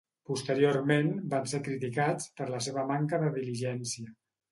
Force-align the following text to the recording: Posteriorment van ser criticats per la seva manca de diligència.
Posteriorment 0.27 1.11
van 1.33 1.45
ser 1.51 1.59
criticats 1.67 2.31
per 2.39 2.47
la 2.53 2.63
seva 2.69 2.87
manca 2.93 3.21
de 3.25 3.29
diligència. 3.37 4.09